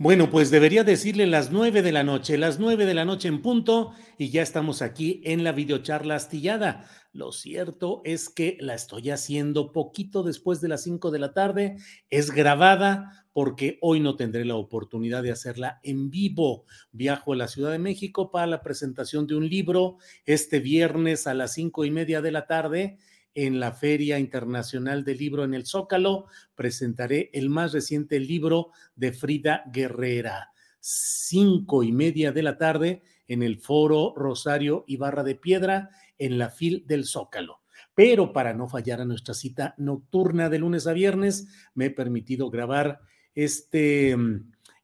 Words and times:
Bueno, 0.00 0.30
pues 0.30 0.52
debería 0.52 0.84
decirle 0.84 1.26
las 1.26 1.50
nueve 1.50 1.82
de 1.82 1.90
la 1.90 2.04
noche, 2.04 2.38
las 2.38 2.60
nueve 2.60 2.86
de 2.86 2.94
la 2.94 3.04
noche 3.04 3.26
en 3.26 3.42
punto, 3.42 3.94
y 4.16 4.30
ya 4.30 4.42
estamos 4.42 4.80
aquí 4.80 5.20
en 5.24 5.42
la 5.42 5.50
videocharla 5.50 6.14
astillada. 6.14 6.88
Lo 7.12 7.32
cierto 7.32 8.00
es 8.04 8.28
que 8.28 8.56
la 8.60 8.74
estoy 8.74 9.10
haciendo 9.10 9.72
poquito 9.72 10.22
después 10.22 10.60
de 10.60 10.68
las 10.68 10.84
cinco 10.84 11.10
de 11.10 11.18
la 11.18 11.32
tarde. 11.32 11.78
Es 12.10 12.30
grabada 12.30 13.26
porque 13.32 13.78
hoy 13.80 13.98
no 13.98 14.14
tendré 14.14 14.44
la 14.44 14.54
oportunidad 14.54 15.24
de 15.24 15.32
hacerla 15.32 15.80
en 15.82 16.10
vivo. 16.10 16.64
Viajo 16.92 17.32
a 17.32 17.36
la 17.36 17.48
Ciudad 17.48 17.72
de 17.72 17.80
México 17.80 18.30
para 18.30 18.46
la 18.46 18.62
presentación 18.62 19.26
de 19.26 19.34
un 19.34 19.48
libro 19.48 19.96
este 20.26 20.60
viernes 20.60 21.26
a 21.26 21.34
las 21.34 21.54
cinco 21.54 21.84
y 21.84 21.90
media 21.90 22.22
de 22.22 22.30
la 22.30 22.46
tarde 22.46 22.98
en 23.44 23.60
la 23.60 23.70
Feria 23.70 24.18
Internacional 24.18 25.04
del 25.04 25.18
Libro 25.18 25.44
en 25.44 25.54
el 25.54 25.64
Zócalo. 25.64 26.26
Presentaré 26.56 27.30
el 27.32 27.50
más 27.50 27.72
reciente 27.72 28.18
libro 28.18 28.72
de 28.96 29.12
Frida 29.12 29.62
Guerrera. 29.72 30.50
Cinco 30.80 31.84
y 31.84 31.92
media 31.92 32.32
de 32.32 32.42
la 32.42 32.58
tarde 32.58 33.02
en 33.28 33.44
el 33.44 33.58
Foro 33.60 34.12
Rosario 34.16 34.84
Ibarra 34.88 35.22
de 35.22 35.36
Piedra 35.36 35.90
en 36.18 36.36
la 36.36 36.50
FIL 36.50 36.84
del 36.88 37.04
Zócalo. 37.04 37.60
Pero 37.94 38.32
para 38.32 38.54
no 38.54 38.68
fallar 38.68 39.00
a 39.00 39.04
nuestra 39.04 39.34
cita 39.34 39.76
nocturna 39.78 40.48
de 40.48 40.58
lunes 40.58 40.88
a 40.88 40.92
viernes, 40.92 41.46
me 41.74 41.86
he 41.86 41.90
permitido 41.90 42.50
grabar 42.50 42.98
este, 43.36 44.16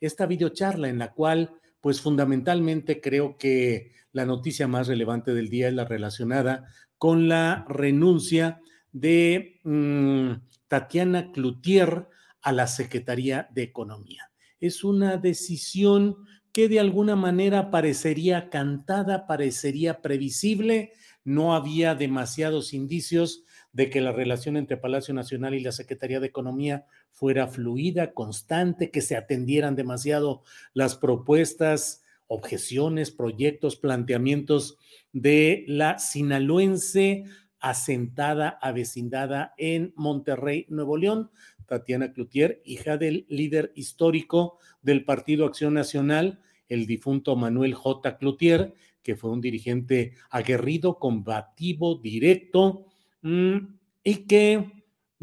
esta 0.00 0.26
videocharla 0.26 0.88
en 0.88 1.00
la 1.00 1.12
cual, 1.12 1.58
pues 1.84 2.00
fundamentalmente 2.00 3.02
creo 3.02 3.36
que 3.36 3.92
la 4.10 4.24
noticia 4.24 4.66
más 4.66 4.88
relevante 4.88 5.34
del 5.34 5.50
día 5.50 5.68
es 5.68 5.74
la 5.74 5.84
relacionada 5.84 6.64
con 6.96 7.28
la 7.28 7.66
renuncia 7.68 8.62
de 8.92 9.60
mm, 9.64 10.30
Tatiana 10.66 11.30
Cloutier 11.30 12.08
a 12.40 12.52
la 12.52 12.68
Secretaría 12.68 13.50
de 13.52 13.64
Economía. 13.64 14.30
Es 14.60 14.82
una 14.82 15.18
decisión 15.18 16.16
que 16.52 16.70
de 16.70 16.80
alguna 16.80 17.16
manera 17.16 17.70
parecería 17.70 18.48
cantada, 18.48 19.26
parecería 19.26 20.00
previsible, 20.00 20.92
no 21.22 21.54
había 21.54 21.94
demasiados 21.94 22.72
indicios 22.72 23.44
de 23.74 23.90
que 23.90 24.00
la 24.00 24.12
relación 24.12 24.56
entre 24.56 24.78
Palacio 24.78 25.12
Nacional 25.12 25.54
y 25.54 25.60
la 25.60 25.72
Secretaría 25.72 26.18
de 26.18 26.28
Economía 26.28 26.86
fuera 27.14 27.46
fluida, 27.46 28.12
constante, 28.12 28.90
que 28.90 29.00
se 29.00 29.16
atendieran 29.16 29.76
demasiado 29.76 30.42
las 30.74 30.96
propuestas, 30.96 32.02
objeciones, 32.26 33.10
proyectos, 33.12 33.76
planteamientos 33.76 34.76
de 35.12 35.64
la 35.68 35.98
sinaloense 35.98 37.24
asentada, 37.60 38.58
avecindada 38.60 39.54
en 39.56 39.94
Monterrey, 39.96 40.66
Nuevo 40.68 40.96
León, 40.96 41.30
Tatiana 41.66 42.12
Cloutier, 42.12 42.60
hija 42.64 42.98
del 42.98 43.26
líder 43.28 43.72
histórico 43.74 44.58
del 44.82 45.04
Partido 45.04 45.46
Acción 45.46 45.72
Nacional, 45.72 46.40
el 46.68 46.86
difunto 46.86 47.36
Manuel 47.36 47.74
J. 47.74 48.18
Cloutier, 48.18 48.74
que 49.02 49.14
fue 49.14 49.30
un 49.30 49.40
dirigente 49.40 50.14
aguerrido, 50.30 50.98
combativo, 50.98 51.94
directo, 51.94 52.86
mm, 53.22 53.56
y 54.02 54.14
que 54.26 54.73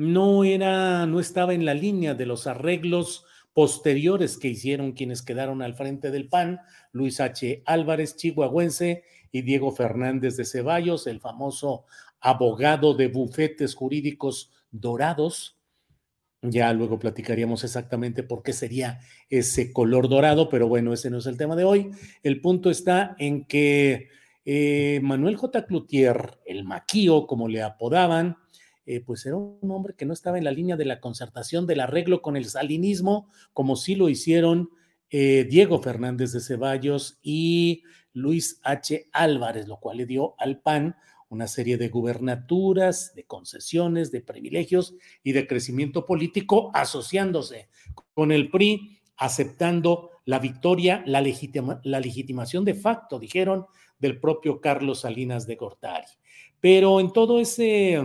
no 0.01 0.44
era, 0.44 1.06
no 1.06 1.19
estaba 1.19 1.53
en 1.53 1.63
la 1.63 1.75
línea 1.75 2.16
de 2.16 2.25
los 2.25 2.47
arreglos 2.47 3.23
posteriores 3.53 4.38
que 4.38 4.47
hicieron 4.47 4.94
quienes 4.94 5.22
quedaron 5.22 5.62
al 5.62 5.75
frente 5.75 6.09
del 6.09 6.28
PAN, 6.28 6.59
Luis 6.91 7.19
H. 7.19 7.62
Álvarez, 7.67 8.16
chihuahuense, 8.16 9.03
y 9.31 9.44
Diego 9.44 9.72
Fernández 9.72 10.38
de 10.38 10.45
Ceballos, 10.45 11.06
el 11.06 11.19
famoso 11.19 11.85
abogado 12.19 12.95
de 12.95 13.09
bufetes 13.09 13.75
jurídicos 13.75 14.51
dorados. 14.72 15.59
Ya 16.41 16.73
luego 16.73 16.97
platicaríamos 16.97 17.63
exactamente 17.63 18.23
por 18.23 18.41
qué 18.41 18.53
sería 18.53 19.01
ese 19.29 19.72
color 19.72 20.09
dorado, 20.09 20.50
pero 20.50 20.67
bueno, 20.67 20.94
ese 20.94 21.11
no 21.11 21.19
es 21.19 21.28
el 21.28 21.38
tema 21.38 21.56
de 21.56 21.63
hoy. 21.63 21.91
El 22.23 22.41
punto 22.41 22.72
está 22.72 23.16
en 23.19 23.45
que 23.45 24.09
eh, 24.45 25.00
Manuel 25.03 25.35
J. 25.35 25.67
Cloutier, 25.67 26.40
el 26.45 26.63
maquío, 26.63 27.28
como 27.28 27.47
le 27.47 27.61
apodaban, 27.61 28.38
eh, 28.91 29.00
pues 29.00 29.25
era 29.25 29.38
un 29.38 29.72
hombre 29.72 29.94
que 29.96 30.06
no 30.06 30.12
estaba 30.12 30.38
en 30.38 30.44
la 30.44 30.52
línea 30.52 30.75
de 30.75 30.84
la 30.84 31.00
concertación 31.00 31.66
del 31.66 31.79
arreglo 31.79 32.22
con 32.22 32.35
el 32.35 32.44
salinismo, 32.44 33.29
como 33.53 33.78
sí 33.78 33.96
lo 33.96 34.09
hicieron 34.09 34.69
eh, 35.09 35.47
Diego 35.50 35.81
Fernández 35.81 36.34
de 36.34 36.41
Ceballos 36.41 37.18
y 37.24 37.84
Luis 38.12 38.59
H. 38.63 39.07
Álvarez, 39.13 39.69
lo 39.69 39.78
cual 39.79 39.96
le 39.96 40.06
dio 40.06 40.35
al 40.38 40.59
PAN 40.59 40.97
una 41.29 41.47
serie 41.47 41.78
de 41.78 41.88
gubernaturas, 41.88 43.16
de 43.16 43.24
concesiones, 43.24 44.12
de 44.12 44.19
privilegios 44.19 44.94
y 45.23 45.31
de 45.31 45.47
crecimiento 45.47 46.06
político 46.06 46.69
asociándose 46.73 47.69
con 48.13 48.34
el 48.34 48.50
PRI, 48.50 49.00
aceptando 49.16 50.09
la 50.25 50.40
victoria, 50.40 51.02
la, 51.06 51.22
la 51.84 52.00
legitimación 52.02 52.66
de 52.66 52.73
facto, 52.73 53.19
dijeron, 53.19 53.68
del 54.00 54.19
propio 54.19 54.59
Carlos 54.59 55.00
Salinas 55.00 55.47
de 55.47 55.56
Gortari. 55.56 56.08
Pero 56.59 57.00
en 57.00 57.13
todo 57.13 57.40
ese, 57.40 58.02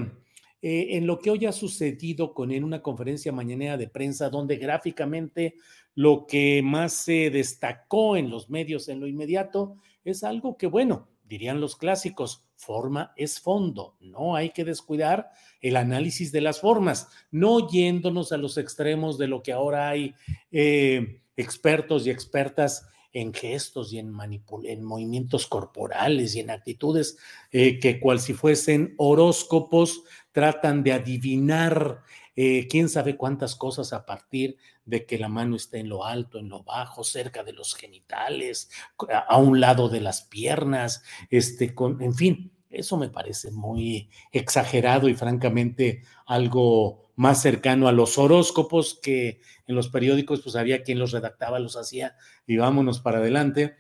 eh, 0.69 0.97
en 0.97 1.07
lo 1.07 1.21
que 1.21 1.31
hoy 1.31 1.47
ha 1.47 1.53
sucedido 1.53 2.35
con 2.35 2.51
en 2.51 2.65
una 2.65 2.83
conferencia 2.83 3.31
mañanera 3.31 3.77
de 3.77 3.87
prensa 3.87 4.31
donde 4.31 4.57
gráficamente 4.57 5.55
lo 5.95 6.27
que 6.27 6.61
más 6.61 6.93
se 6.93 7.31
destacó 7.31 8.17
en 8.17 8.31
los 8.31 8.51
medios 8.51 8.89
en 8.89 8.99
lo 8.99 9.07
inmediato 9.07 9.77
es 10.05 10.25
algo 10.25 10.57
que, 10.57 10.67
bueno, 10.67 11.07
dirían 11.23 11.61
los 11.61 11.77
clásicos, 11.77 12.49
forma 12.57 13.13
es 13.15 13.39
fondo, 13.39 13.95
no 14.01 14.35
hay 14.35 14.51
que 14.51 14.65
descuidar 14.65 15.31
el 15.61 15.77
análisis 15.77 16.33
de 16.33 16.41
las 16.41 16.59
formas, 16.59 17.11
no 17.31 17.69
yéndonos 17.69 18.33
a 18.33 18.37
los 18.37 18.59
extremos 18.59 19.19
de 19.19 19.29
lo 19.29 19.45
que 19.45 19.53
ahora 19.53 19.89
hay 19.89 20.17
eh, 20.51 21.21
expertos 21.37 22.09
y 22.09 22.11
expertas 22.11 22.89
en 23.17 23.33
gestos 23.33 23.95
y 23.95 23.99
en, 23.99 24.15
en 24.65 24.85
movimientos 24.85 25.47
corporales 25.47 26.37
y 26.37 26.41
en 26.41 26.51
actitudes 26.51 27.17
eh, 27.51 27.79
que 27.79 27.99
cual 27.99 28.21
si 28.21 28.35
fuesen 28.35 28.95
horóscopos 28.99 30.03
tratan 30.33 30.83
de 30.83 30.93
adivinar 30.93 32.03
eh, 32.37 32.69
quién 32.69 32.91
sabe 32.91 33.17
cuántas 33.17 33.57
cosas 33.57 33.95
a 33.95 34.05
partir 34.05 34.59
de 34.85 35.07
que 35.07 35.19
la 35.19 35.31
mano 35.31 35.57
esté 35.57 35.79
en 35.79 35.89
lo 35.89 36.05
alto, 36.05 36.39
en 36.39 36.51
lo 36.51 36.63
bajo, 36.63 37.05
cerca 37.05 37.43
de 37.43 37.55
los 37.55 37.75
genitales, 37.75 38.69
a, 39.09 39.39
un 39.39 39.61
lado 39.61 39.89
de 39.89 40.03
las 40.03 40.21
piernas, 40.21 41.03
este, 41.31 41.75
con, 41.75 42.03
en 42.03 42.15
fin, 42.15 42.53
eso 42.69 42.99
me 42.99 43.09
parece 43.09 43.51
muy 43.51 44.11
exagerado 44.31 45.09
y 45.09 45.15
francamente 45.15 46.03
algo 46.27 47.06
más 47.17 47.43
cercano 47.43 47.89
a 47.89 47.93
los 47.93 48.19
horóscopos 48.19 48.99
que 49.03 49.41
en 49.67 49.75
los 49.75 49.89
periódicos, 49.89 50.43
pues 50.43 50.55
había 50.55 50.83
quien 50.83 50.99
los 50.99 51.13
redactaba, 51.13 51.59
los 51.59 51.77
hacía 51.77 52.15
y 52.47 52.57
vámonos 52.59 53.01
para 53.01 53.19
adelante. 53.19 53.77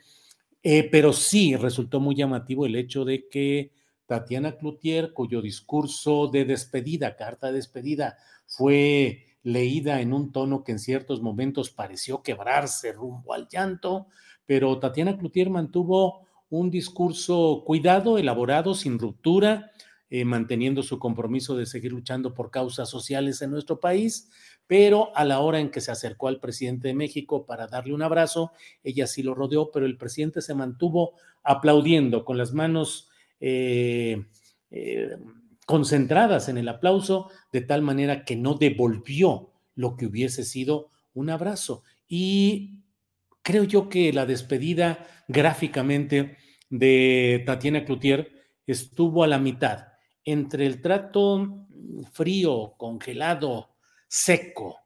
Eh, 0.62 0.88
pero 0.90 1.12
sí 1.12 1.54
resultó 1.54 2.00
muy 2.00 2.16
llamativo 2.16 2.66
el 2.66 2.74
hecho 2.74 3.04
de 3.04 3.28
que 3.28 3.72
Tatiana 4.06 4.56
Cloutier, 4.56 5.12
cuyo 5.12 5.42
discurso 5.42 6.28
de 6.28 6.44
despedida, 6.44 7.14
carta 7.14 7.48
de 7.48 7.54
despedida, 7.54 8.16
fue 8.46 9.26
leída 9.42 10.00
en 10.00 10.12
un 10.12 10.32
tono 10.32 10.64
que 10.64 10.72
en 10.72 10.78
ciertos 10.80 11.22
momentos 11.22 11.70
pareció 11.70 12.22
quebrarse 12.22 12.92
rumbo 12.92 13.32
al 13.32 13.46
llanto, 13.48 14.08
pero 14.44 14.78
Tatiana 14.80 15.18
Cloutier 15.18 15.50
mantuvo 15.50 16.26
un 16.48 16.70
discurso 16.70 17.62
cuidado, 17.64 18.18
elaborado, 18.18 18.74
sin 18.74 18.98
ruptura, 18.98 19.70
eh, 20.08 20.24
manteniendo 20.24 20.84
su 20.84 21.00
compromiso 21.00 21.56
de 21.56 21.66
seguir 21.66 21.90
luchando 21.90 22.32
por 22.32 22.52
causas 22.52 22.88
sociales 22.88 23.42
en 23.42 23.50
nuestro 23.50 23.80
país, 23.80 24.30
pero 24.68 25.10
a 25.16 25.24
la 25.24 25.40
hora 25.40 25.58
en 25.58 25.70
que 25.70 25.80
se 25.80 25.90
acercó 25.90 26.28
al 26.28 26.38
presidente 26.38 26.86
de 26.86 26.94
México 26.94 27.44
para 27.44 27.66
darle 27.66 27.92
un 27.92 28.02
abrazo, 28.02 28.52
ella 28.84 29.08
sí 29.08 29.24
lo 29.24 29.34
rodeó, 29.34 29.72
pero 29.72 29.84
el 29.84 29.96
presidente 29.96 30.42
se 30.42 30.54
mantuvo 30.54 31.14
aplaudiendo 31.42 32.24
con 32.24 32.38
las 32.38 32.52
manos 32.52 33.08
eh, 33.40 34.26
eh, 34.70 35.16
concentradas 35.66 36.48
en 36.48 36.58
el 36.58 36.68
aplauso, 36.68 37.28
de 37.52 37.62
tal 37.62 37.82
manera 37.82 38.24
que 38.24 38.36
no 38.36 38.54
devolvió 38.54 39.52
lo 39.74 39.96
que 39.96 40.06
hubiese 40.06 40.44
sido 40.44 40.90
un 41.14 41.30
abrazo. 41.30 41.82
Y 42.06 42.78
creo 43.42 43.64
yo 43.64 43.88
que 43.88 44.12
la 44.12 44.24
despedida 44.24 45.04
gráficamente 45.26 46.36
de 46.70 47.42
Tatiana 47.44 47.84
Cloutier 47.84 48.30
estuvo 48.66 49.24
a 49.24 49.26
la 49.26 49.40
mitad 49.40 49.95
entre 50.26 50.66
el 50.66 50.82
trato 50.82 51.66
frío, 52.12 52.74
congelado, 52.76 53.70
seco, 54.08 54.80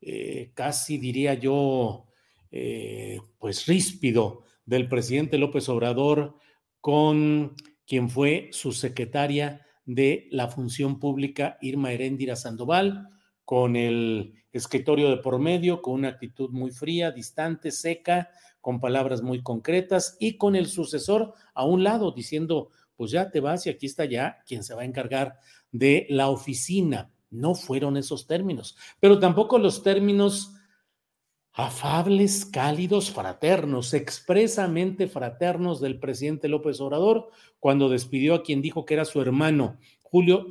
eh, 0.00 0.52
casi 0.54 0.96
diría 0.96 1.34
yo, 1.34 2.06
eh, 2.50 3.18
pues 3.38 3.66
ríspido 3.66 4.44
del 4.64 4.88
presidente 4.88 5.36
López 5.36 5.68
Obrador 5.68 6.36
con 6.80 7.54
quien 7.86 8.08
fue 8.08 8.48
su 8.52 8.72
secretaria 8.72 9.66
de 9.84 10.28
la 10.30 10.48
función 10.48 10.98
pública, 10.98 11.58
Irma 11.60 11.92
Heréndira 11.92 12.36
Sandoval, 12.36 13.08
con 13.44 13.76
el 13.76 14.34
escritorio 14.52 15.10
de 15.10 15.18
por 15.18 15.38
medio, 15.38 15.82
con 15.82 15.94
una 15.94 16.08
actitud 16.08 16.50
muy 16.50 16.70
fría, 16.70 17.10
distante, 17.10 17.70
seca, 17.70 18.30
con 18.60 18.80
palabras 18.80 19.20
muy 19.20 19.42
concretas 19.42 20.16
y 20.20 20.38
con 20.38 20.56
el 20.56 20.66
sucesor 20.66 21.34
a 21.52 21.66
un 21.66 21.84
lado 21.84 22.12
diciendo, 22.12 22.70
pues 22.96 23.10
ya 23.10 23.30
te 23.30 23.40
vas 23.40 23.66
y 23.66 23.70
aquí 23.70 23.86
está 23.86 24.04
ya 24.04 24.38
quien 24.46 24.62
se 24.62 24.74
va 24.74 24.82
a 24.82 24.86
encargar 24.86 25.38
de 25.72 26.06
la 26.10 26.28
oficina. 26.28 27.10
No 27.30 27.54
fueron 27.54 27.96
esos 27.96 28.26
términos, 28.26 28.76
pero 29.00 29.18
tampoco 29.18 29.58
los 29.58 29.82
términos 29.82 30.54
afables, 31.52 32.44
cálidos, 32.44 33.12
fraternos, 33.12 33.94
expresamente 33.94 35.06
fraternos 35.06 35.80
del 35.80 36.00
presidente 36.00 36.48
López 36.48 36.80
Obrador 36.80 37.30
cuando 37.60 37.88
despidió 37.88 38.34
a 38.34 38.42
quien 38.42 38.60
dijo 38.60 38.84
que 38.84 38.94
era 38.94 39.04
su 39.04 39.20
hermano, 39.20 39.78
Julio, 40.14 40.46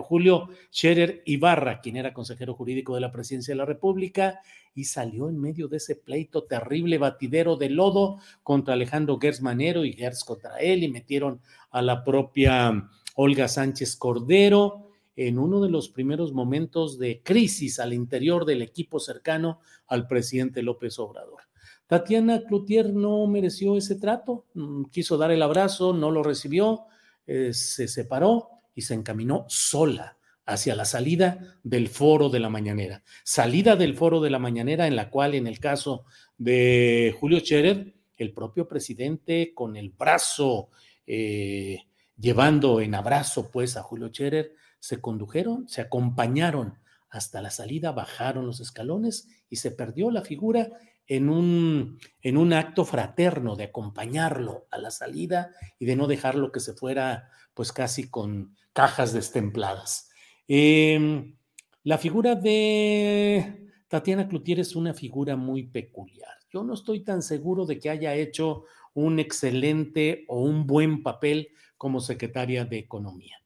Julio 0.00 0.48
Scherer 0.72 1.22
Ibarra, 1.26 1.80
quien 1.80 1.96
era 1.96 2.12
consejero 2.12 2.54
jurídico 2.54 2.96
de 2.96 3.02
la 3.02 3.12
presidencia 3.12 3.54
de 3.54 3.58
la 3.58 3.66
República, 3.66 4.40
y 4.74 4.82
salió 4.82 5.28
en 5.28 5.40
medio 5.40 5.68
de 5.68 5.76
ese 5.76 5.94
pleito 5.94 6.42
terrible, 6.42 6.98
batidero 6.98 7.54
de 7.54 7.70
lodo 7.70 8.18
contra 8.42 8.74
Alejandro 8.74 9.16
Gers 9.20 9.42
Manero 9.42 9.84
y 9.84 9.92
Gers 9.92 10.24
contra 10.24 10.56
él, 10.58 10.82
y 10.82 10.88
metieron 10.88 11.40
a 11.70 11.82
la 11.82 12.02
propia 12.02 12.90
Olga 13.14 13.46
Sánchez 13.46 13.94
Cordero 13.94 14.88
en 15.14 15.38
uno 15.38 15.60
de 15.60 15.70
los 15.70 15.88
primeros 15.88 16.32
momentos 16.32 16.98
de 16.98 17.22
crisis 17.22 17.78
al 17.78 17.92
interior 17.92 18.44
del 18.44 18.60
equipo 18.60 18.98
cercano 18.98 19.60
al 19.86 20.08
presidente 20.08 20.64
López 20.64 20.98
Obrador. 20.98 21.42
Tatiana 21.86 22.42
Cloutier 22.42 22.92
no 22.92 23.24
mereció 23.28 23.76
ese 23.76 23.94
trato, 23.94 24.46
mm, 24.54 24.86
quiso 24.86 25.16
dar 25.16 25.30
el 25.30 25.42
abrazo, 25.42 25.92
no 25.92 26.10
lo 26.10 26.24
recibió, 26.24 26.86
eh, 27.24 27.54
se 27.54 27.86
separó 27.86 28.53
y 28.74 28.82
se 28.82 28.94
encaminó 28.94 29.44
sola 29.48 30.18
hacia 30.46 30.74
la 30.74 30.84
salida 30.84 31.56
del 31.62 31.88
foro 31.88 32.28
de 32.28 32.40
la 32.40 32.50
mañanera. 32.50 33.02
Salida 33.22 33.76
del 33.76 33.96
foro 33.96 34.20
de 34.20 34.30
la 34.30 34.38
mañanera 34.38 34.86
en 34.86 34.96
la 34.96 35.10
cual 35.10 35.34
en 35.34 35.46
el 35.46 35.58
caso 35.58 36.04
de 36.36 37.14
Julio 37.18 37.40
Scherer, 37.40 37.94
el 38.16 38.32
propio 38.32 38.68
presidente 38.68 39.52
con 39.54 39.76
el 39.76 39.90
brazo 39.90 40.68
eh, 41.06 41.78
llevando 42.18 42.80
en 42.80 42.94
abrazo 42.94 43.50
pues 43.50 43.76
a 43.76 43.82
Julio 43.82 44.08
Scherer, 44.08 44.54
se 44.78 45.00
condujeron, 45.00 45.68
se 45.68 45.80
acompañaron 45.80 46.78
hasta 47.08 47.40
la 47.40 47.50
salida, 47.50 47.92
bajaron 47.92 48.46
los 48.46 48.60
escalones 48.60 49.28
y 49.48 49.56
se 49.56 49.70
perdió 49.70 50.10
la 50.10 50.22
figura 50.22 50.68
en 51.06 51.28
un, 51.28 51.98
en 52.22 52.36
un 52.36 52.52
acto 52.52 52.84
fraterno 52.84 53.56
de 53.56 53.64
acompañarlo 53.64 54.66
a 54.70 54.78
la 54.78 54.90
salida 54.90 55.50
y 55.78 55.86
de 55.86 55.96
no 55.96 56.06
dejarlo 56.06 56.52
que 56.52 56.60
se 56.60 56.74
fuera 56.74 57.28
pues 57.54 57.72
casi 57.72 58.08
con 58.08 58.56
cajas 58.72 59.12
destempladas. 59.12 60.10
Em, 60.48 61.36
la 61.82 61.98
figura 61.98 62.34
de 62.34 63.68
Tatiana 63.88 64.28
Cloutier 64.28 64.60
es 64.60 64.74
una 64.74 64.94
figura 64.94 65.36
muy 65.36 65.64
peculiar. 65.64 66.34
Yo 66.50 66.64
no 66.64 66.74
estoy 66.74 67.00
tan 67.00 67.22
seguro 67.22 67.66
de 67.66 67.78
que 67.78 67.90
haya 67.90 68.14
hecho 68.14 68.64
un 68.94 69.18
excelente 69.18 70.24
o 70.28 70.40
un 70.40 70.66
buen 70.66 71.02
papel 71.02 71.48
como 71.76 72.00
secretaria 72.00 72.64
de 72.64 72.78
Economía 72.78 73.36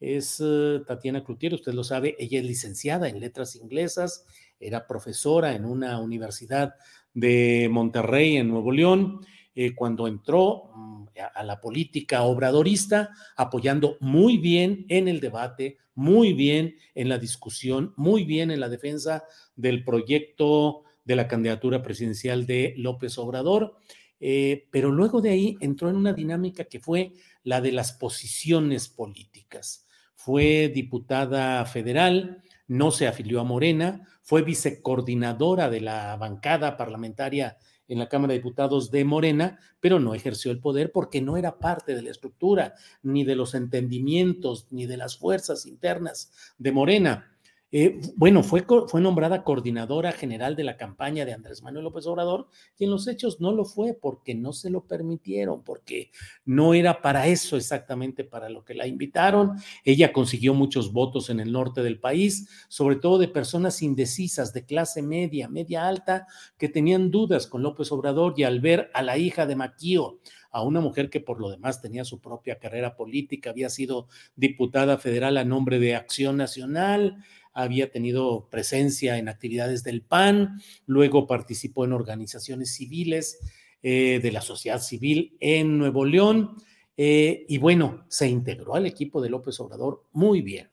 es 0.00 0.40
eh, 0.44 0.80
Tatiana 0.86 1.24
Cloutier, 1.24 1.54
usted 1.54 1.72
lo 1.72 1.84
sabe, 1.84 2.16
ella 2.18 2.38
es 2.38 2.44
licenciada 2.44 3.08
en 3.08 3.20
letras 3.20 3.56
inglesas, 3.56 4.24
era 4.60 4.86
profesora 4.86 5.54
en 5.54 5.64
una 5.64 6.00
universidad 6.00 6.74
de 7.20 7.68
Monterrey, 7.70 8.36
en 8.36 8.48
Nuevo 8.48 8.72
León, 8.72 9.20
eh, 9.54 9.74
cuando 9.74 10.06
entró 10.06 10.70
mm, 10.74 11.04
a 11.34 11.42
la 11.42 11.60
política 11.60 12.22
obradorista, 12.22 13.10
apoyando 13.36 13.96
muy 14.00 14.38
bien 14.38 14.86
en 14.88 15.08
el 15.08 15.20
debate, 15.20 15.78
muy 15.94 16.32
bien 16.32 16.76
en 16.94 17.08
la 17.08 17.18
discusión, 17.18 17.92
muy 17.96 18.24
bien 18.24 18.50
en 18.50 18.60
la 18.60 18.68
defensa 18.68 19.24
del 19.56 19.84
proyecto 19.84 20.84
de 21.04 21.16
la 21.16 21.26
candidatura 21.26 21.82
presidencial 21.82 22.46
de 22.46 22.74
López 22.76 23.18
Obrador. 23.18 23.76
Eh, 24.20 24.66
pero 24.70 24.90
luego 24.90 25.20
de 25.20 25.30
ahí 25.30 25.56
entró 25.60 25.90
en 25.90 25.96
una 25.96 26.12
dinámica 26.12 26.64
que 26.64 26.80
fue 26.80 27.12
la 27.44 27.60
de 27.60 27.72
las 27.72 27.92
posiciones 27.92 28.88
políticas 28.88 29.88
fue 30.18 30.68
diputada 30.68 31.64
federal, 31.64 32.42
no 32.68 32.90
se 32.90 33.08
afilió 33.08 33.40
a 33.40 33.44
Morena, 33.44 34.06
fue 34.22 34.42
vicecoordinadora 34.42 35.68
de 35.70 35.80
la 35.80 36.16
bancada 36.16 36.76
parlamentaria 36.76 37.58
en 37.88 37.98
la 37.98 38.08
Cámara 38.08 38.32
de 38.32 38.38
Diputados 38.38 38.90
de 38.90 39.04
Morena, 39.04 39.58
pero 39.80 39.98
no 39.98 40.14
ejerció 40.14 40.52
el 40.52 40.60
poder 40.60 40.92
porque 40.92 41.22
no 41.22 41.38
era 41.38 41.58
parte 41.58 41.94
de 41.94 42.02
la 42.02 42.10
estructura, 42.10 42.74
ni 43.02 43.24
de 43.24 43.34
los 43.34 43.54
entendimientos, 43.54 44.66
ni 44.70 44.86
de 44.86 44.98
las 44.98 45.16
fuerzas 45.16 45.64
internas 45.64 46.30
de 46.58 46.72
Morena. 46.72 47.37
Eh, 47.70 48.00
bueno, 48.16 48.42
fue, 48.42 48.64
fue 48.86 49.00
nombrada 49.02 49.44
coordinadora 49.44 50.12
general 50.12 50.56
de 50.56 50.64
la 50.64 50.78
campaña 50.78 51.26
de 51.26 51.34
Andrés 51.34 51.62
Manuel 51.62 51.84
López 51.84 52.06
Obrador 52.06 52.48
y 52.78 52.84
en 52.84 52.90
los 52.90 53.06
hechos 53.06 53.42
no 53.42 53.52
lo 53.52 53.66
fue 53.66 53.92
porque 53.92 54.34
no 54.34 54.54
se 54.54 54.70
lo 54.70 54.86
permitieron, 54.86 55.62
porque 55.62 56.10
no 56.46 56.72
era 56.72 57.02
para 57.02 57.26
eso 57.26 57.58
exactamente 57.58 58.24
para 58.24 58.48
lo 58.48 58.64
que 58.64 58.72
la 58.72 58.86
invitaron. 58.86 59.58
Ella 59.84 60.14
consiguió 60.14 60.54
muchos 60.54 60.94
votos 60.94 61.28
en 61.28 61.40
el 61.40 61.52
norte 61.52 61.82
del 61.82 62.00
país, 62.00 62.48
sobre 62.68 62.96
todo 62.96 63.18
de 63.18 63.28
personas 63.28 63.82
indecisas, 63.82 64.54
de 64.54 64.64
clase 64.64 65.02
media, 65.02 65.48
media 65.48 65.86
alta, 65.86 66.26
que 66.56 66.70
tenían 66.70 67.10
dudas 67.10 67.46
con 67.46 67.62
López 67.62 67.92
Obrador 67.92 68.32
y 68.38 68.44
al 68.44 68.60
ver 68.60 68.90
a 68.94 69.02
la 69.02 69.18
hija 69.18 69.44
de 69.44 69.56
Maquío, 69.56 70.20
a 70.50 70.62
una 70.62 70.80
mujer 70.80 71.10
que 71.10 71.20
por 71.20 71.40
lo 71.40 71.50
demás 71.50 71.82
tenía 71.82 72.04
su 72.04 72.20
propia 72.20 72.58
carrera 72.58 72.96
política, 72.96 73.50
había 73.50 73.68
sido 73.68 74.08
diputada 74.36 74.96
federal 74.96 75.36
a 75.36 75.44
nombre 75.44 75.78
de 75.78 75.94
Acción 75.94 76.38
Nacional, 76.38 77.22
había 77.58 77.90
tenido 77.90 78.48
presencia 78.50 79.18
en 79.18 79.28
actividades 79.28 79.82
del 79.82 80.02
PAN, 80.02 80.60
luego 80.86 81.26
participó 81.26 81.84
en 81.84 81.92
organizaciones 81.92 82.72
civiles 82.72 83.40
eh, 83.82 84.20
de 84.22 84.30
la 84.30 84.40
sociedad 84.40 84.80
civil 84.80 85.36
en 85.40 85.76
Nuevo 85.76 86.04
León 86.04 86.54
eh, 86.96 87.44
y 87.48 87.58
bueno, 87.58 88.04
se 88.08 88.28
integró 88.28 88.76
al 88.76 88.86
equipo 88.86 89.20
de 89.20 89.30
López 89.30 89.58
Obrador 89.58 90.04
muy 90.12 90.40
bien. 90.40 90.70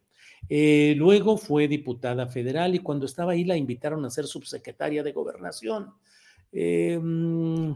Eh, 0.48 0.94
luego 0.96 1.38
fue 1.38 1.68
diputada 1.68 2.28
federal 2.28 2.76
y 2.76 2.80
cuando 2.80 3.08
estaba 3.08 3.32
ahí 3.32 3.46
la 3.46 3.58
invitaron 3.58 4.06
a 4.06 4.12
ser 4.12 4.28
subsecretaria 4.28 5.02
de 5.02 5.12
gobernación. 5.12 5.92
Mm, 6.52 7.74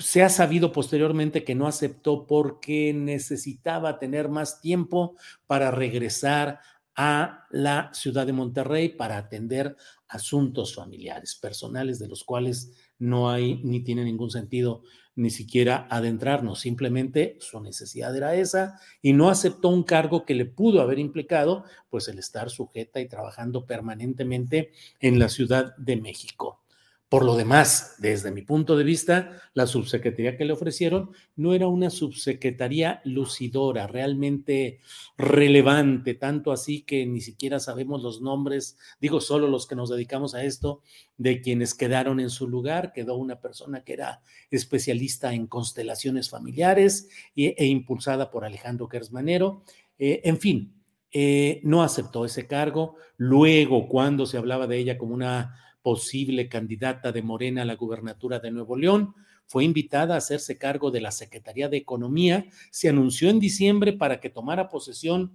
se 0.00 0.22
ha 0.22 0.28
sabido 0.28 0.72
posteriormente 0.72 1.44
que 1.44 1.54
no 1.54 1.68
aceptó 1.68 2.26
porque 2.26 2.92
necesitaba 2.92 4.00
tener 4.00 4.28
más 4.28 4.60
tiempo 4.60 5.16
para 5.46 5.70
regresar 5.70 6.60
a 7.00 7.46
la 7.50 7.90
ciudad 7.94 8.26
de 8.26 8.32
Monterrey 8.32 8.88
para 8.88 9.18
atender 9.18 9.76
asuntos 10.08 10.74
familiares, 10.74 11.36
personales, 11.36 12.00
de 12.00 12.08
los 12.08 12.24
cuales 12.24 12.72
no 12.98 13.30
hay 13.30 13.62
ni 13.62 13.84
tiene 13.84 14.02
ningún 14.02 14.32
sentido 14.32 14.82
ni 15.14 15.30
siquiera 15.30 15.86
adentrarnos. 15.90 16.58
Simplemente 16.58 17.36
su 17.38 17.60
necesidad 17.60 18.16
era 18.16 18.34
esa 18.34 18.80
y 19.00 19.12
no 19.12 19.30
aceptó 19.30 19.68
un 19.68 19.84
cargo 19.84 20.26
que 20.26 20.34
le 20.34 20.44
pudo 20.44 20.80
haber 20.80 20.98
implicado, 20.98 21.62
pues 21.88 22.08
el 22.08 22.18
estar 22.18 22.50
sujeta 22.50 23.00
y 23.00 23.06
trabajando 23.06 23.64
permanentemente 23.64 24.72
en 24.98 25.20
la 25.20 25.28
Ciudad 25.28 25.76
de 25.76 25.98
México. 25.98 26.64
Por 27.08 27.24
lo 27.24 27.36
demás, 27.36 27.94
desde 27.98 28.30
mi 28.30 28.42
punto 28.42 28.76
de 28.76 28.84
vista, 28.84 29.40
la 29.54 29.66
subsecretaría 29.66 30.36
que 30.36 30.44
le 30.44 30.52
ofrecieron 30.52 31.10
no 31.36 31.54
era 31.54 31.66
una 31.66 31.88
subsecretaría 31.88 33.00
lucidora, 33.04 33.86
realmente 33.86 34.80
relevante, 35.16 36.12
tanto 36.12 36.52
así 36.52 36.82
que 36.82 37.06
ni 37.06 37.22
siquiera 37.22 37.60
sabemos 37.60 38.02
los 38.02 38.20
nombres, 38.20 38.76
digo 39.00 39.22
solo 39.22 39.48
los 39.48 39.66
que 39.66 39.74
nos 39.74 39.88
dedicamos 39.88 40.34
a 40.34 40.44
esto, 40.44 40.82
de 41.16 41.40
quienes 41.40 41.74
quedaron 41.74 42.20
en 42.20 42.28
su 42.28 42.46
lugar. 42.46 42.92
Quedó 42.92 43.16
una 43.16 43.40
persona 43.40 43.84
que 43.84 43.94
era 43.94 44.20
especialista 44.50 45.32
en 45.32 45.46
constelaciones 45.46 46.28
familiares 46.28 47.08
e, 47.34 47.64
impulsada 47.64 48.30
por 48.30 48.44
Alejandro 48.44 48.86
Gersmanero. 48.86 49.62
Eh, 49.98 50.20
en 50.24 50.38
fin, 50.38 50.74
eh, 51.10 51.60
no 51.64 51.82
aceptó 51.82 52.26
ese 52.26 52.46
cargo. 52.46 52.96
Luego, 53.16 53.88
cuando 53.88 54.26
se 54.26 54.36
hablaba 54.36 54.66
de 54.66 54.76
ella 54.76 54.98
como 54.98 55.14
una 55.14 55.54
posible 55.88 56.50
candidata 56.50 57.12
de 57.12 57.22
Morena 57.22 57.62
a 57.62 57.64
la 57.64 57.74
gubernatura 57.74 58.40
de 58.40 58.50
Nuevo 58.50 58.76
León. 58.76 59.14
Fue 59.46 59.64
invitada 59.64 60.14
a 60.14 60.18
hacerse 60.18 60.58
cargo 60.58 60.90
de 60.90 61.00
la 61.00 61.10
Secretaría 61.10 61.70
de 61.70 61.78
Economía. 61.78 62.44
Se 62.70 62.90
anunció 62.90 63.30
en 63.30 63.40
diciembre 63.40 63.94
para 63.94 64.20
que 64.20 64.28
tomara 64.28 64.68
posesión 64.68 65.32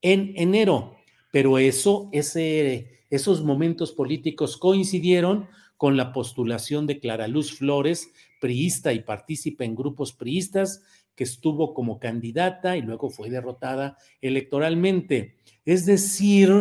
en 0.00 0.34
enero, 0.36 0.94
pero 1.32 1.58
eso, 1.58 2.10
ese, 2.12 3.00
esos 3.10 3.42
momentos 3.42 3.90
políticos 3.90 4.56
coincidieron 4.56 5.48
con 5.76 5.96
la 5.96 6.12
postulación 6.12 6.86
de 6.86 7.00
Clara 7.00 7.26
Luz 7.26 7.58
Flores, 7.58 8.12
priista 8.40 8.92
y 8.92 9.00
partícipe 9.00 9.64
en 9.64 9.74
grupos 9.74 10.12
priistas, 10.12 10.84
que 11.16 11.24
estuvo 11.24 11.74
como 11.74 11.98
candidata 11.98 12.76
y 12.76 12.82
luego 12.82 13.10
fue 13.10 13.30
derrotada 13.30 13.98
electoralmente. 14.20 15.38
Es 15.64 15.86
decir, 15.86 16.56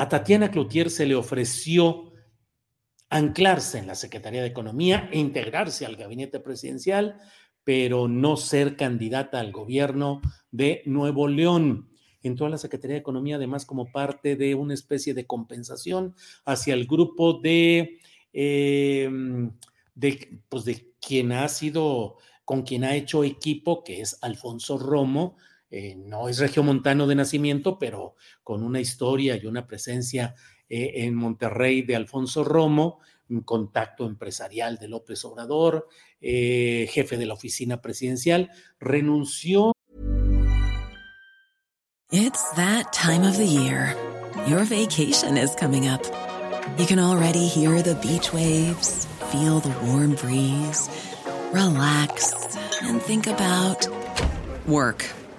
a 0.00 0.08
Tatiana 0.08 0.50
Cloutier 0.50 0.88
se 0.88 1.04
le 1.04 1.14
ofreció 1.14 2.14
anclarse 3.10 3.76
en 3.76 3.86
la 3.86 3.94
Secretaría 3.94 4.40
de 4.40 4.48
Economía 4.48 5.10
e 5.12 5.18
integrarse 5.18 5.84
al 5.84 5.96
gabinete 5.96 6.40
presidencial, 6.40 7.20
pero 7.64 8.08
no 8.08 8.38
ser 8.38 8.76
candidata 8.76 9.40
al 9.40 9.52
gobierno 9.52 10.22
de 10.50 10.80
Nuevo 10.86 11.28
León. 11.28 11.90
Entró 12.22 12.46
a 12.46 12.48
la 12.48 12.56
Secretaría 12.56 12.94
de 12.94 13.00
Economía 13.00 13.36
además 13.36 13.66
como 13.66 13.92
parte 13.92 14.36
de 14.36 14.54
una 14.54 14.72
especie 14.72 15.12
de 15.12 15.26
compensación 15.26 16.14
hacia 16.46 16.72
el 16.72 16.86
grupo 16.86 17.34
de, 17.34 17.98
em, 18.32 19.52
de, 19.94 20.40
pues 20.48 20.64
de 20.64 20.94
quien 20.98 21.32
ha 21.32 21.46
sido, 21.48 22.16
con 22.46 22.62
quien 22.62 22.84
ha 22.84 22.96
hecho 22.96 23.22
equipo, 23.22 23.84
que 23.84 24.00
es 24.00 24.16
Alfonso 24.22 24.78
Romo, 24.78 25.36
eh, 25.70 25.94
no 25.96 26.28
es 26.28 26.38
regiomontano 26.38 27.06
de 27.06 27.14
nacimiento, 27.14 27.78
pero 27.78 28.16
con 28.42 28.62
una 28.62 28.80
historia 28.80 29.36
y 29.36 29.46
una 29.46 29.66
presencia 29.66 30.34
eh, 30.68 31.04
en 31.04 31.14
Monterrey 31.14 31.82
de 31.82 31.94
Alfonso 31.96 32.42
Romo, 32.42 32.98
un 33.28 33.42
contacto 33.42 34.06
empresarial 34.06 34.78
de 34.78 34.88
López 34.88 35.24
Obrador, 35.24 35.86
eh, 36.20 36.88
jefe 36.90 37.16
de 37.16 37.26
la 37.26 37.34
oficina 37.34 37.80
presidencial, 37.80 38.50
renunció. 38.80 39.72
It's 42.12 42.42
that 42.56 42.92
time 42.92 43.24
of 43.24 43.36
the 43.36 43.46
year. 43.46 43.94
Your 44.48 44.64
vacation 44.64 45.36
is 45.36 45.54
coming 45.54 45.86
up. 45.86 46.02
You 46.76 46.86
can 46.86 46.98
already 46.98 47.46
hear 47.46 47.82
the 47.82 47.94
beach 47.96 48.32
waves, 48.32 49.06
feel 49.30 49.60
the 49.60 49.72
warm 49.86 50.16
breeze, 50.16 50.88
relax 51.52 52.34
and 52.82 53.00
think 53.02 53.28
about 53.28 53.86
work. 54.66 55.04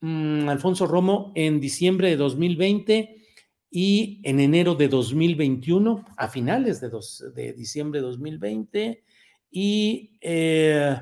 Mm, 0.00 0.48
Alfonso 0.48 0.86
Romo 0.86 1.32
en 1.34 1.60
diciembre 1.60 2.10
de 2.10 2.16
2020 2.16 3.16
y 3.70 4.20
en 4.22 4.40
enero 4.40 4.74
de 4.74 4.88
2021, 4.88 6.04
a 6.16 6.28
finales 6.28 6.80
de, 6.80 6.90
de 7.34 7.52
diciembre 7.52 8.00
de 8.00 8.06
2020, 8.06 9.04
y, 9.50 10.16
eh, 10.20 10.96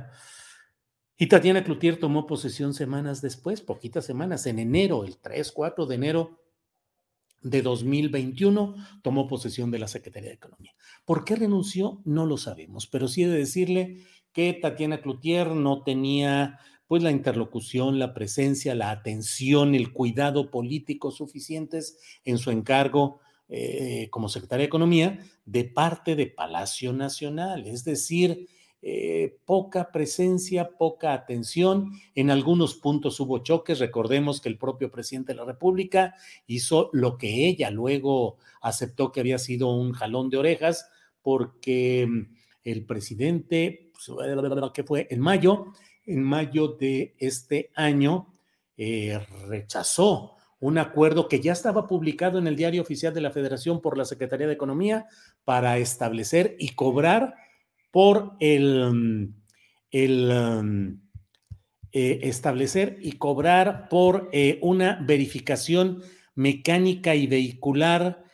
y 1.18 1.26
Tatiana 1.26 1.62
Cloutier 1.62 1.98
tomó 1.98 2.26
posesión 2.26 2.74
semanas 2.74 3.20
después, 3.20 3.60
poquitas 3.60 4.04
semanas, 4.04 4.46
en 4.46 4.58
enero, 4.58 5.04
el 5.04 5.18
3, 5.18 5.52
4 5.52 5.86
de 5.86 5.94
enero 5.94 6.40
de 7.42 7.62
2021, 7.62 8.74
tomó 9.02 9.28
posesión 9.28 9.70
de 9.70 9.78
la 9.78 9.88
Secretaría 9.88 10.30
de 10.30 10.36
Economía. 10.36 10.74
¿Por 11.04 11.24
qué 11.24 11.36
renunció? 11.36 12.00
No 12.04 12.26
lo 12.26 12.36
sabemos, 12.36 12.86
pero 12.86 13.08
sí 13.08 13.22
he 13.22 13.28
de 13.28 13.38
decirle 13.38 14.04
que 14.32 14.52
Tatiana 14.54 15.00
Cloutier 15.00 15.48
no 15.48 15.82
tenía 15.82 16.58
pues 16.86 17.02
la 17.02 17.10
interlocución, 17.10 17.98
la 17.98 18.14
presencia, 18.14 18.74
la 18.74 18.90
atención, 18.90 19.74
el 19.74 19.92
cuidado 19.92 20.50
político 20.50 21.10
suficientes 21.10 21.98
en 22.24 22.38
su 22.38 22.50
encargo 22.50 23.20
eh, 23.48 24.08
como 24.10 24.28
secretaria 24.28 24.62
de 24.62 24.68
Economía 24.68 25.18
de 25.44 25.64
parte 25.64 26.16
de 26.16 26.26
Palacio 26.26 26.92
Nacional, 26.92 27.66
es 27.66 27.84
decir, 27.84 28.48
eh, 28.82 29.38
poca 29.44 29.90
presencia, 29.90 30.70
poca 30.78 31.12
atención. 31.12 31.90
En 32.14 32.30
algunos 32.30 32.76
puntos 32.76 33.18
hubo 33.18 33.38
choques. 33.38 33.80
Recordemos 33.80 34.40
que 34.40 34.48
el 34.48 34.58
propio 34.58 34.92
presidente 34.92 35.32
de 35.32 35.38
la 35.38 35.44
República 35.44 36.14
hizo 36.46 36.90
lo 36.92 37.18
que 37.18 37.48
ella 37.48 37.70
luego 37.70 38.36
aceptó 38.60 39.10
que 39.10 39.20
había 39.20 39.38
sido 39.38 39.74
un 39.74 39.92
jalón 39.92 40.30
de 40.30 40.36
orejas, 40.36 40.88
porque 41.22 42.08
el 42.62 42.84
presidente, 42.84 43.90
pues, 43.92 44.72
que 44.72 44.84
fue 44.84 45.08
en 45.10 45.20
mayo, 45.20 45.72
en 46.06 46.22
mayo 46.22 46.68
de 46.68 47.14
este 47.18 47.70
año 47.74 48.32
eh, 48.76 49.18
rechazó 49.48 50.36
un 50.60 50.78
acuerdo 50.78 51.28
que 51.28 51.40
ya 51.40 51.52
estaba 51.52 51.86
publicado 51.86 52.38
en 52.38 52.46
el 52.46 52.56
Diario 52.56 52.82
Oficial 52.82 53.12
de 53.12 53.20
la 53.20 53.30
Federación 53.30 53.82
por 53.82 53.98
la 53.98 54.04
Secretaría 54.04 54.46
de 54.46 54.54
Economía 54.54 55.06
para 55.44 55.76
establecer 55.78 56.56
y 56.58 56.70
cobrar 56.70 57.34
por 57.90 58.32
el, 58.40 59.32
um, 59.92 61.00
eh, 61.92 62.20
establecer 62.22 62.98
y 63.00 63.12
cobrar 63.12 63.88
por 63.88 64.28
eh, 64.32 64.58
una 64.62 64.98
verificación 65.02 66.02
mecánica 66.34 67.14
y 67.14 67.26
vehicular 67.26 68.24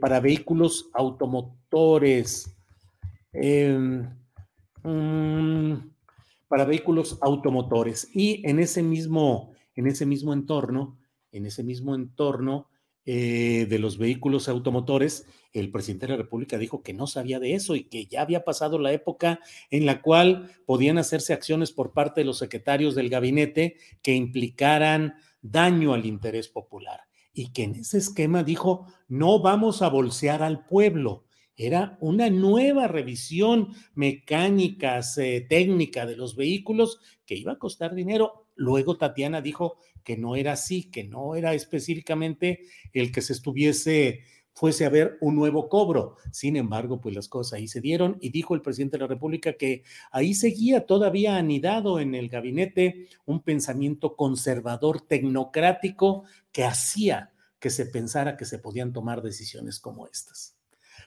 para 0.00 0.20
vehículos 0.20 0.90
automotores. 0.92 2.54
Mm, 4.82 5.74
para 6.48 6.64
vehículos 6.64 7.18
automotores. 7.20 8.08
Y 8.14 8.46
en 8.48 8.58
ese 8.58 8.82
mismo, 8.82 9.52
en 9.74 9.86
ese 9.86 10.06
mismo 10.06 10.32
entorno, 10.32 10.98
en 11.30 11.46
ese 11.46 11.62
mismo 11.62 11.94
entorno 11.94 12.68
eh, 13.04 13.66
de 13.68 13.78
los 13.78 13.98
vehículos 13.98 14.48
automotores, 14.48 15.26
el 15.52 15.70
presidente 15.70 16.06
de 16.06 16.12
la 16.12 16.18
República 16.18 16.58
dijo 16.58 16.82
que 16.82 16.92
no 16.92 17.06
sabía 17.06 17.40
de 17.40 17.54
eso 17.54 17.74
y 17.74 17.84
que 17.84 18.06
ya 18.06 18.22
había 18.22 18.44
pasado 18.44 18.78
la 18.78 18.92
época 18.92 19.40
en 19.70 19.86
la 19.86 20.02
cual 20.02 20.50
podían 20.66 20.98
hacerse 20.98 21.32
acciones 21.32 21.72
por 21.72 21.92
parte 21.92 22.20
de 22.20 22.26
los 22.26 22.38
secretarios 22.38 22.94
del 22.94 23.08
gabinete 23.08 23.76
que 24.02 24.14
implicaran 24.14 25.14
daño 25.40 25.94
al 25.94 26.06
interés 26.06 26.48
popular. 26.48 27.00
Y 27.32 27.52
que 27.52 27.64
en 27.64 27.76
ese 27.76 27.98
esquema 27.98 28.42
dijo, 28.42 28.86
no 29.06 29.40
vamos 29.40 29.80
a 29.80 29.88
bolsear 29.88 30.42
al 30.42 30.66
pueblo, 30.66 31.24
era 31.58 31.98
una 32.00 32.30
nueva 32.30 32.86
revisión 32.86 33.74
mecánica, 33.94 35.00
técnica 35.48 36.06
de 36.06 36.16
los 36.16 36.36
vehículos 36.36 37.00
que 37.26 37.34
iba 37.34 37.52
a 37.52 37.58
costar 37.58 37.94
dinero. 37.94 38.46
Luego 38.54 38.96
Tatiana 38.96 39.42
dijo 39.42 39.78
que 40.04 40.16
no 40.16 40.36
era 40.36 40.52
así, 40.52 40.88
que 40.88 41.04
no 41.04 41.34
era 41.34 41.54
específicamente 41.54 42.60
el 42.92 43.10
que 43.12 43.20
se 43.20 43.32
estuviese 43.32 44.20
fuese 44.54 44.84
a 44.84 44.88
haber 44.88 45.18
un 45.20 45.36
nuevo 45.36 45.68
cobro. 45.68 46.16
Sin 46.32 46.56
embargo, 46.56 47.00
pues 47.00 47.14
las 47.14 47.28
cosas 47.28 47.54
ahí 47.54 47.68
se 47.68 47.80
dieron 47.80 48.18
y 48.20 48.30
dijo 48.30 48.54
el 48.54 48.62
presidente 48.62 48.96
de 48.96 49.02
la 49.02 49.08
República 49.08 49.52
que 49.52 49.84
ahí 50.10 50.34
seguía 50.34 50.86
todavía 50.86 51.36
anidado 51.36 52.00
en 52.00 52.14
el 52.14 52.28
gabinete 52.28 53.08
un 53.24 53.42
pensamiento 53.42 54.16
conservador 54.16 55.00
tecnocrático 55.00 56.24
que 56.50 56.64
hacía 56.64 57.32
que 57.60 57.70
se 57.70 57.86
pensara 57.86 58.36
que 58.36 58.44
se 58.44 58.58
podían 58.58 58.92
tomar 58.92 59.22
decisiones 59.22 59.80
como 59.80 60.06
estas. 60.06 60.57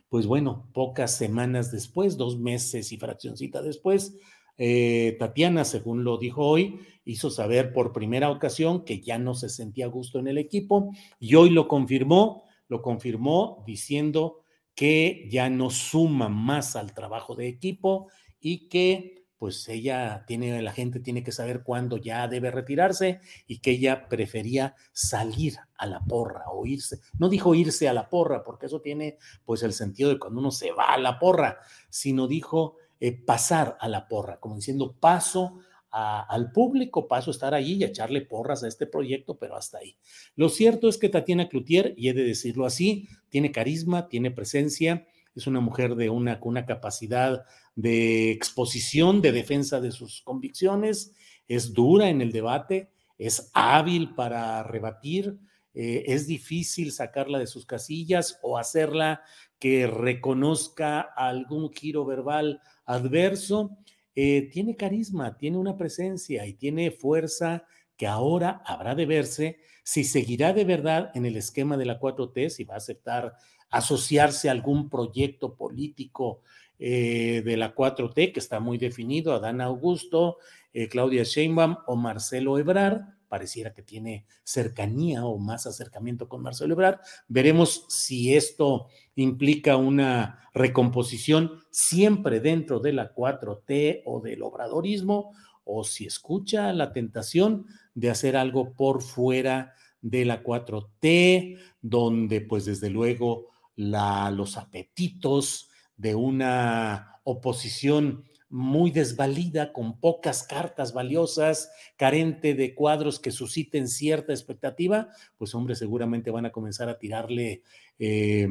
Pues 0.09 0.25
bueno, 0.25 0.67
pocas 0.73 1.15
semanas 1.17 1.71
después, 1.71 2.17
dos 2.17 2.39
meses 2.39 2.91
y 2.91 2.97
fraccioncita 2.97 3.61
después, 3.61 4.15
eh, 4.57 5.15
Tatiana, 5.17 5.65
según 5.65 6.03
lo 6.03 6.17
dijo 6.17 6.45
hoy, 6.45 6.79
hizo 7.05 7.29
saber 7.29 7.73
por 7.73 7.93
primera 7.93 8.29
ocasión 8.29 8.85
que 8.85 9.01
ya 9.01 9.17
no 9.17 9.33
se 9.33 9.49
sentía 9.49 9.85
a 9.85 9.89
gusto 9.89 10.19
en 10.19 10.27
el 10.27 10.37
equipo 10.37 10.91
y 11.19 11.35
hoy 11.35 11.49
lo 11.49 11.67
confirmó 11.67 12.43
lo 12.71 12.81
confirmó 12.81 13.65
diciendo 13.67 14.45
que 14.73 15.27
ya 15.29 15.49
no 15.49 15.69
suma 15.69 16.29
más 16.29 16.77
al 16.77 16.93
trabajo 16.93 17.35
de 17.35 17.49
equipo 17.49 18.07
y 18.39 18.69
que 18.69 19.20
pues 19.41 19.67
ella 19.69 20.23
tiene, 20.27 20.61
la 20.61 20.71
gente 20.71 20.99
tiene 20.99 21.23
que 21.23 21.31
saber 21.31 21.63
cuándo 21.63 21.97
ya 21.97 22.27
debe 22.27 22.51
retirarse 22.51 23.21
y 23.47 23.57
que 23.57 23.71
ella 23.71 24.07
prefería 24.07 24.75
salir 24.91 25.55
a 25.79 25.87
la 25.87 25.99
porra 26.01 26.43
o 26.51 26.63
irse. 26.67 26.99
No 27.17 27.27
dijo 27.27 27.55
irse 27.55 27.89
a 27.89 27.93
la 27.93 28.07
porra, 28.07 28.43
porque 28.43 28.67
eso 28.67 28.81
tiene 28.81 29.17
pues 29.43 29.63
el 29.63 29.73
sentido 29.73 30.11
de 30.11 30.19
cuando 30.19 30.41
uno 30.41 30.51
se 30.51 30.71
va 30.71 30.93
a 30.93 30.99
la 30.99 31.17
porra, 31.17 31.57
sino 31.89 32.27
dijo 32.27 32.75
eh, 32.99 33.13
pasar 33.13 33.77
a 33.79 33.89
la 33.89 34.07
porra, 34.07 34.39
como 34.39 34.57
diciendo 34.57 34.95
paso 34.99 35.57
al 35.89 36.51
público, 36.51 37.07
paso 37.07 37.31
a 37.31 37.33
estar 37.33 37.55
allí 37.55 37.77
y 37.77 37.83
a 37.83 37.87
echarle 37.87 38.21
porras 38.21 38.63
a 38.63 38.67
este 38.67 38.85
proyecto, 38.85 39.39
pero 39.39 39.55
hasta 39.55 39.79
ahí. 39.79 39.97
Lo 40.35 40.49
cierto 40.49 40.87
es 40.87 40.99
que 40.99 41.09
Tatiana 41.09 41.49
Cloutier, 41.49 41.95
y 41.97 42.09
he 42.09 42.13
de 42.13 42.23
decirlo 42.23 42.67
así, 42.67 43.07
tiene 43.29 43.51
carisma, 43.51 44.07
tiene 44.07 44.29
presencia, 44.29 45.07
es 45.35 45.47
una 45.47 45.59
mujer 45.59 45.95
de 45.95 46.09
una, 46.09 46.39
capacidad 46.65 47.45
de 47.75 48.31
exposición, 48.31 49.21
de 49.21 49.31
defensa 49.31 49.79
de 49.79 49.91
sus 49.91 50.21
convicciones, 50.21 51.13
es 51.47 51.73
dura 51.73 52.09
en 52.09 52.21
el 52.21 52.31
debate, 52.31 52.91
es 53.17 53.49
hábil 53.53 54.13
para 54.15 54.63
rebatir, 54.63 55.37
eh, 55.73 56.03
es 56.07 56.27
difícil 56.27 56.91
sacarla 56.91 57.39
de 57.39 57.47
sus 57.47 57.65
casillas 57.65 58.39
o 58.41 58.57
hacerla 58.57 59.21
que 59.57 59.87
reconozca 59.87 61.01
algún 61.01 61.71
giro 61.71 62.03
verbal 62.05 62.61
adverso. 62.85 63.77
Eh, 64.15 64.49
tiene 64.51 64.75
carisma, 64.75 65.37
tiene 65.37 65.57
una 65.57 65.77
presencia 65.77 66.45
y 66.45 66.53
tiene 66.53 66.91
fuerza 66.91 67.65
que 67.95 68.07
ahora 68.07 68.61
habrá 68.65 68.95
de 68.95 69.05
verse 69.05 69.59
si 69.83 70.03
seguirá 70.03 70.53
de 70.53 70.65
verdad 70.65 71.11
en 71.15 71.25
el 71.25 71.37
esquema 71.37 71.77
de 71.77 71.85
la 71.85 71.99
4T, 71.99 72.49
si 72.49 72.63
va 72.63 72.75
a 72.75 72.77
aceptar 72.77 73.35
asociarse 73.71 74.49
a 74.49 74.51
algún 74.51 74.89
proyecto 74.89 75.55
político 75.55 76.41
eh, 76.77 77.41
de 77.43 77.57
la 77.57 77.73
4T, 77.73 78.33
que 78.33 78.39
está 78.39 78.59
muy 78.59 78.77
definido, 78.77 79.33
Adán 79.33 79.61
Augusto, 79.61 80.37
eh, 80.73 80.87
Claudia 80.87 81.23
Sheinbaum 81.23 81.77
o 81.87 81.95
Marcelo 81.95 82.57
Ebrard, 82.57 83.01
pareciera 83.27 83.73
que 83.73 83.81
tiene 83.81 84.25
cercanía 84.43 85.25
o 85.25 85.37
más 85.37 85.65
acercamiento 85.65 86.27
con 86.27 86.41
Marcelo 86.41 86.73
Ebrard. 86.73 86.99
Veremos 87.29 87.85
si 87.87 88.35
esto 88.35 88.87
implica 89.15 89.77
una 89.77 90.49
recomposición 90.53 91.61
siempre 91.69 92.41
dentro 92.41 92.79
de 92.79 92.91
la 92.91 93.15
4T 93.15 94.01
o 94.05 94.19
del 94.19 94.43
obradorismo, 94.43 95.33
o 95.63 95.83
si 95.83 96.05
escucha 96.05 96.73
la 96.73 96.91
tentación 96.91 97.67
de 97.93 98.09
hacer 98.09 98.35
algo 98.35 98.73
por 98.73 99.01
fuera 99.01 99.75
de 100.01 100.25
la 100.25 100.43
4T, 100.43 101.57
donde 101.81 102.41
pues 102.41 102.65
desde 102.65 102.89
luego 102.89 103.50
la, 103.75 104.31
los 104.31 104.57
apetitos 104.57 105.69
de 105.97 106.15
una 106.15 107.19
oposición 107.23 108.23
muy 108.51 108.91
desvalida, 108.91 109.71
con 109.71 109.97
pocas 109.99 110.43
cartas 110.43 110.93
valiosas, 110.93 111.71
carente 111.95 112.53
de 112.53 112.75
cuadros 112.75 113.19
que 113.19 113.31
susciten 113.31 113.87
cierta 113.87 114.33
expectativa, 114.33 115.07
pues 115.37 115.55
hombre, 115.55 115.73
seguramente 115.75 116.31
van 116.31 116.45
a 116.45 116.51
comenzar 116.51 116.89
a 116.89 116.99
tirarle 116.99 117.63
eh, 117.97 118.49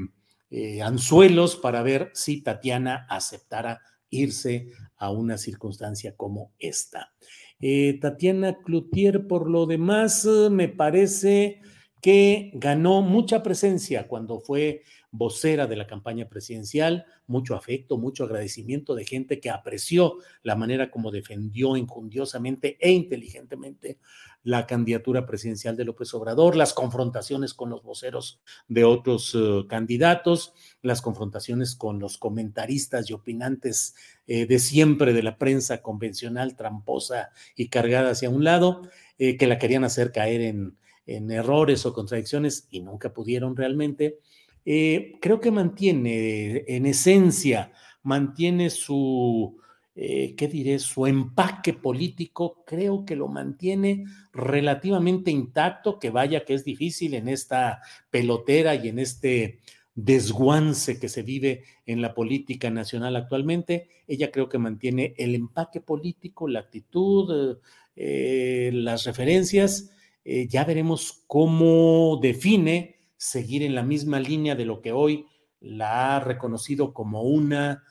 eh, 0.51 0.81
anzuelos 0.81 1.57
para 1.57 1.83
ver 1.83 2.11
si 2.15 2.41
Tatiana 2.41 3.07
aceptara 3.11 3.83
irse 4.09 4.73
a 4.97 5.11
una 5.11 5.37
circunstancia 5.37 6.17
como 6.17 6.53
esta. 6.59 7.13
Eh, 7.61 7.99
Tatiana 8.01 8.57
Cloutier, 8.65 9.27
por 9.27 9.51
lo 9.51 9.67
demás, 9.67 10.27
me 10.51 10.69
parece 10.69 11.61
que 12.01 12.51
ganó 12.55 13.03
mucha 13.03 13.43
presencia 13.43 14.09
cuando 14.09 14.41
fue 14.41 14.83
vocera 15.13 15.67
de 15.67 15.77
la 15.77 15.87
campaña 15.87 16.29
presidencial, 16.29 17.05
mucho 17.27 17.55
afecto, 17.55 17.99
mucho 17.99 18.25
agradecimiento 18.25 18.95
de 18.95 19.05
gente 19.05 19.41
que 19.41 19.51
apreció 19.51 20.19
la 20.43 20.55
manera 20.55 20.91
como 20.91 21.11
defendió 21.11 21.77
injundiosamente 21.77 22.77
e 22.81 22.93
inteligentemente 22.93 23.99
la 24.43 24.67
candidatura 24.67 25.27
presidencial 25.27 25.77
de 25.77 25.85
López 25.85 26.15
Obrador, 26.15 26.57
las 26.57 26.73
confrontaciones 26.73 27.53
con 27.53 27.69
los 27.69 27.83
voceros 27.83 28.41
de 28.69 28.85
otros 28.85 29.35
eh, 29.35 29.67
candidatos, 29.69 30.55
las 30.81 31.03
confrontaciones 31.03 31.75
con 31.75 31.99
los 31.99 32.17
comentaristas 32.17 33.11
y 33.11 33.13
opinantes 33.13 33.95
eh, 34.27 34.47
de 34.47 34.59
siempre 34.59 35.13
de 35.13 35.23
la 35.23 35.37
prensa 35.37 35.83
convencional, 35.83 36.57
tramposa 36.57 37.31
y 37.55 37.69
cargada 37.69 38.13
hacia 38.13 38.31
un 38.31 38.45
lado, 38.45 38.83
eh, 39.19 39.37
que 39.37 39.47
la 39.47 39.59
querían 39.59 39.85
hacer 39.85 40.13
caer 40.13 40.41
en, 40.41 40.79
en 41.07 41.31
errores 41.31 41.87
o 41.87 41.93
contradicciones 41.93 42.69
y 42.71 42.81
nunca 42.81 43.13
pudieron 43.13 43.57
realmente 43.57 44.19
eh, 44.65 45.13
creo 45.21 45.41
que 45.41 45.51
mantiene, 45.51 46.65
en 46.67 46.87
esencia, 46.87 47.73
mantiene 48.03 48.71
su, 48.71 49.59
eh, 49.95 50.35
¿qué 50.37 50.49
diré? 50.49 50.79
Su 50.79 51.07
empaque 51.07 51.73
político, 51.73 52.63
creo 52.67 53.05
que 53.05 53.17
lo 53.17 53.29
mantiene 53.29 54.05
relativamente 54.33 55.31
intacto, 55.31 55.99
que 55.99 56.11
vaya 56.11 56.45
que 56.45 56.55
es 56.55 56.65
difícil 56.65 57.15
en 57.15 57.29
esta 57.29 57.81
pelotera 58.11 58.75
y 58.75 58.89
en 58.89 58.99
este 58.99 59.61
desguance 59.95 61.01
que 61.01 61.09
se 61.09 61.23
vive 61.23 61.65
en 61.85 62.01
la 62.01 62.15
política 62.15 62.71
nacional 62.71 63.17
actualmente. 63.17 63.89
Ella 64.07 64.31
creo 64.31 64.49
que 64.49 64.59
mantiene 64.59 65.15
el 65.17 65.35
empaque 65.35 65.81
político, 65.81 66.49
la 66.49 66.61
actitud, 66.61 67.59
eh, 67.97 68.71
las 68.73 69.05
referencias. 69.05 69.91
Ya 70.25 70.65
veremos 70.65 71.25
cómo 71.27 72.19
define 72.21 73.01
seguir 73.17 73.63
en 73.63 73.75
la 73.75 73.83
misma 73.83 74.21
línea 74.21 74.55
de 74.55 74.65
lo 74.65 74.81
que 74.81 74.93
hoy 74.93 75.27
la 75.61 76.17
ha 76.17 76.21
reconocido 76.21 76.93
como 76.93 77.23
una 77.23 77.85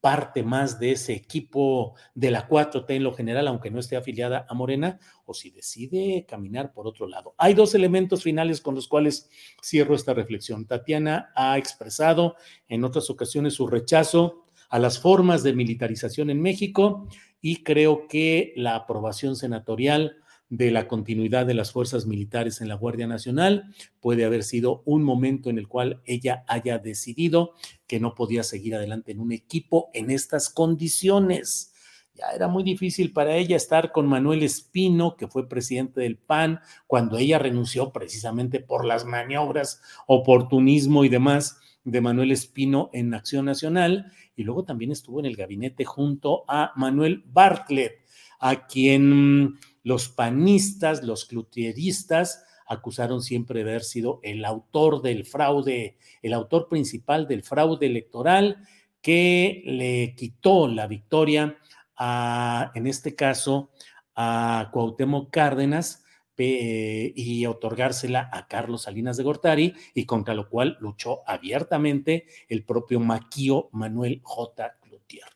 parte 0.00 0.42
más 0.42 0.78
de 0.78 0.92
ese 0.92 1.12
equipo 1.12 1.94
de 2.14 2.30
la 2.30 2.48
4T 2.48 2.86
en 2.88 3.04
lo 3.04 3.12
general, 3.12 3.48
aunque 3.48 3.70
no 3.70 3.80
esté 3.80 3.96
afiliada 3.96 4.46
a 4.48 4.54
Morena, 4.54 4.98
o 5.26 5.34
si 5.34 5.50
decide 5.50 6.24
caminar 6.26 6.72
por 6.72 6.86
otro 6.86 7.06
lado. 7.06 7.34
Hay 7.36 7.54
dos 7.54 7.74
elementos 7.74 8.22
finales 8.22 8.60
con 8.60 8.74
los 8.74 8.88
cuales 8.88 9.28
cierro 9.62 9.94
esta 9.94 10.14
reflexión. 10.14 10.66
Tatiana 10.66 11.32
ha 11.34 11.58
expresado 11.58 12.36
en 12.68 12.84
otras 12.84 13.10
ocasiones 13.10 13.54
su 13.54 13.66
rechazo 13.66 14.44
a 14.70 14.78
las 14.78 14.98
formas 14.98 15.42
de 15.42 15.52
militarización 15.52 16.30
en 16.30 16.40
México 16.40 17.06
y 17.40 17.62
creo 17.62 18.08
que 18.08 18.54
la 18.56 18.76
aprobación 18.76 19.36
senatorial 19.36 20.16
de 20.56 20.70
la 20.70 20.86
continuidad 20.86 21.46
de 21.46 21.54
las 21.54 21.72
fuerzas 21.72 22.06
militares 22.06 22.60
en 22.60 22.68
la 22.68 22.76
Guardia 22.76 23.08
Nacional. 23.08 23.74
Puede 24.00 24.24
haber 24.24 24.44
sido 24.44 24.82
un 24.84 25.02
momento 25.02 25.50
en 25.50 25.58
el 25.58 25.66
cual 25.66 26.00
ella 26.04 26.44
haya 26.46 26.78
decidido 26.78 27.54
que 27.88 27.98
no 27.98 28.14
podía 28.14 28.44
seguir 28.44 28.76
adelante 28.76 29.10
en 29.10 29.20
un 29.20 29.32
equipo 29.32 29.90
en 29.94 30.12
estas 30.12 30.50
condiciones. 30.50 31.72
Ya 32.14 32.26
era 32.32 32.46
muy 32.46 32.62
difícil 32.62 33.12
para 33.12 33.36
ella 33.36 33.56
estar 33.56 33.90
con 33.90 34.06
Manuel 34.06 34.44
Espino, 34.44 35.16
que 35.16 35.26
fue 35.26 35.48
presidente 35.48 36.02
del 36.02 36.18
PAN, 36.18 36.60
cuando 36.86 37.18
ella 37.18 37.40
renunció 37.40 37.92
precisamente 37.92 38.60
por 38.60 38.84
las 38.84 39.04
maniobras, 39.04 39.82
oportunismo 40.06 41.04
y 41.04 41.08
demás 41.08 41.58
de 41.82 42.00
Manuel 42.00 42.30
Espino 42.30 42.90
en 42.92 43.12
Acción 43.12 43.46
Nacional. 43.46 44.12
Y 44.36 44.44
luego 44.44 44.64
también 44.64 44.92
estuvo 44.92 45.18
en 45.18 45.26
el 45.26 45.34
gabinete 45.34 45.84
junto 45.84 46.44
a 46.46 46.72
Manuel 46.76 47.24
Bartlett, 47.26 48.04
a 48.38 48.68
quien 48.68 49.58
los 49.84 50.08
panistas, 50.08 51.04
los 51.04 51.26
clutieristas, 51.26 52.44
acusaron 52.66 53.22
siempre 53.22 53.62
de 53.62 53.70
haber 53.70 53.84
sido 53.84 54.18
el 54.22 54.44
autor 54.44 55.02
del 55.02 55.24
fraude, 55.24 55.98
el 56.22 56.32
autor 56.32 56.68
principal 56.68 57.28
del 57.28 57.44
fraude 57.44 57.86
electoral 57.86 58.66
que 59.00 59.62
le 59.66 60.14
quitó 60.16 60.66
la 60.66 60.86
victoria 60.86 61.58
a, 61.96 62.72
en 62.74 62.86
este 62.86 63.14
caso, 63.14 63.70
a 64.16 64.70
Cuauhtémoc 64.72 65.30
Cárdenas 65.30 66.04
y 66.36 67.46
otorgársela 67.46 68.28
a 68.32 68.48
Carlos 68.48 68.82
Salinas 68.82 69.16
de 69.16 69.22
Gortari 69.22 69.74
y 69.94 70.04
contra 70.04 70.34
lo 70.34 70.48
cual 70.48 70.76
luchó 70.80 71.20
abiertamente 71.26 72.26
el 72.48 72.64
propio 72.64 72.98
maquío 72.98 73.68
Manuel 73.72 74.20
J. 74.22 74.76
Cloutier. 74.80 75.28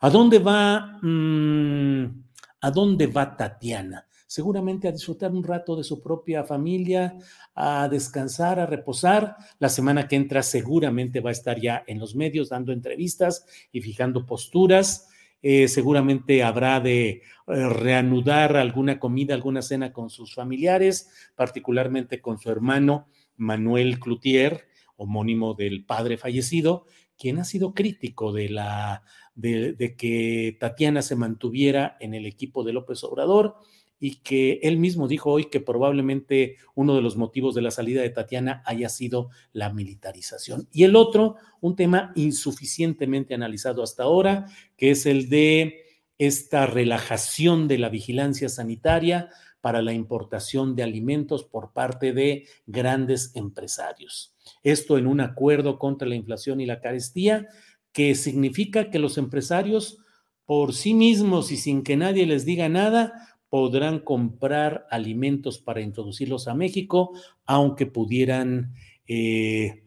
¿A 0.00 0.10
dónde 0.10 0.38
va? 0.38 0.98
Mm, 1.02 2.24
¿A 2.64 2.70
dónde 2.70 3.08
va 3.08 3.36
Tatiana? 3.36 4.06
seguramente 4.26 4.88
a 4.88 4.92
disfrutar 4.92 5.30
un 5.30 5.44
rato 5.44 5.76
de 5.76 5.84
su 5.84 6.02
propia 6.02 6.42
familia, 6.44 7.14
a 7.54 7.88
descansar, 7.88 8.58
a 8.58 8.66
reposar. 8.66 9.36
La 9.60 9.68
semana 9.68 10.08
que 10.08 10.16
entra 10.16 10.42
seguramente 10.42 11.20
va 11.20 11.28
a 11.28 11.32
estar 11.32 11.60
ya 11.60 11.84
en 11.86 12.00
los 12.00 12.16
medios 12.16 12.48
dando 12.48 12.72
entrevistas 12.72 13.46
y 13.70 13.80
fijando 13.82 14.26
posturas. 14.26 15.08
Eh, 15.42 15.68
seguramente 15.68 16.42
habrá 16.42 16.80
de 16.80 17.08
eh, 17.10 17.22
reanudar 17.46 18.56
alguna 18.56 18.98
comida, 18.98 19.34
alguna 19.34 19.62
cena 19.62 19.92
con 19.92 20.08
sus 20.08 20.34
familiares, 20.34 21.10
particularmente 21.36 22.20
con 22.20 22.38
su 22.38 22.50
hermano 22.50 23.06
Manuel 23.36 24.00
Cloutier, 24.00 24.66
homónimo 24.96 25.54
del 25.54 25.84
padre 25.84 26.16
fallecido, 26.16 26.86
quien 27.16 27.38
ha 27.38 27.44
sido 27.44 27.74
crítico 27.74 28.32
de 28.32 28.48
la 28.48 29.04
de, 29.34 29.94
que 29.96 30.56
Tatiana 30.60 31.02
se 31.02 31.16
mantuviera 31.16 31.96
en 32.00 32.14
el 32.14 32.26
equipo 32.26 32.64
de 32.64 32.72
López 32.72 33.02
Obrador 33.04 33.56
y 33.98 34.16
que 34.16 34.60
él 34.62 34.78
mismo 34.78 35.08
dijo 35.08 35.30
hoy 35.30 35.46
que 35.46 35.60
probablemente 35.60 36.56
uno 36.74 36.94
de 36.94 37.02
los 37.02 37.16
motivos 37.16 37.54
de 37.54 37.62
la 37.62 37.70
salida 37.70 38.02
de 38.02 38.10
Tatiana 38.10 38.62
haya 38.66 38.88
sido 38.88 39.30
la 39.52 39.72
militarización. 39.72 40.68
Y 40.72 40.84
el 40.84 40.96
otro, 40.96 41.36
un 41.60 41.76
tema 41.76 42.12
insuficientemente 42.14 43.34
analizado 43.34 43.82
hasta 43.82 44.02
ahora, 44.02 44.46
que 44.76 44.90
es 44.90 45.06
el 45.06 45.28
de 45.28 45.84
esta 46.18 46.66
relajación 46.66 47.66
de 47.66 47.78
la 47.78 47.88
vigilancia 47.88 48.48
sanitaria 48.48 49.30
para 49.60 49.80
la 49.80 49.94
importación 49.94 50.76
de 50.76 50.82
alimentos 50.82 51.44
por 51.44 51.72
parte 51.72 52.12
de 52.12 52.46
grandes 52.66 53.34
empresarios. 53.34 54.34
Esto 54.62 54.98
en 54.98 55.06
un 55.06 55.22
acuerdo 55.22 55.78
contra 55.78 56.06
la 56.06 56.14
inflación 56.14 56.60
y 56.60 56.66
la 56.66 56.80
carestía, 56.80 57.48
que 57.94 58.14
significa 58.16 58.90
que 58.90 58.98
los 58.98 59.16
empresarios 59.16 59.98
por 60.44 60.74
sí 60.74 60.92
mismos 60.92 61.50
y 61.52 61.56
sin 61.56 61.82
que 61.82 61.96
nadie 61.96 62.26
les 62.26 62.44
diga 62.44 62.68
nada, 62.68 63.38
podrán 63.48 64.00
comprar 64.00 64.86
alimentos 64.90 65.58
para 65.58 65.80
introducirlos 65.80 66.48
a 66.48 66.54
México, 66.54 67.12
aunque 67.46 67.86
pudieran 67.86 68.74
eh, 69.06 69.84